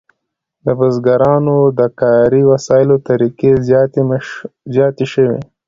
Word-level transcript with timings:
د 0.65 0.67
بزګرانو 0.79 1.57
د 1.79 1.81
کاري 2.01 2.41
وسایلو 2.51 2.95
طریقې 3.07 3.51
زیاتې 4.75 5.05
شوې. 5.13 5.39